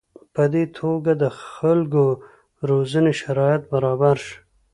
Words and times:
په 0.33 0.43
دې 0.53 0.63
توګه 0.79 1.11
د 1.23 1.25
خلکو 1.47 2.03
روزنې 2.69 3.13
شرایط 3.21 3.61
برابر 3.73 4.15
شي. 4.25 4.37